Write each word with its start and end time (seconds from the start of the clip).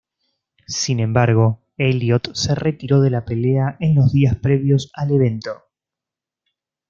Sin 0.67 0.99
embargo, 0.99 1.59
Elliott 1.77 2.33
se 2.33 2.55
retiró 2.55 3.01
de 3.01 3.11
la 3.11 3.23
pelea 3.23 3.77
en 3.79 3.93
los 3.93 4.11
días 4.11 4.35
previos 4.35 4.89
al 4.95 5.11
evento. 5.11 5.61